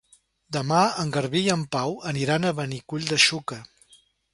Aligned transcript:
Demà 0.55 0.79
en 1.03 1.11
Garbí 1.17 1.43
i 1.49 1.53
en 1.57 1.67
Pau 1.77 1.95
aniran 2.13 2.49
a 2.53 2.57
Benicull 2.63 3.09
de 3.15 3.25
Xúquer. 3.27 3.65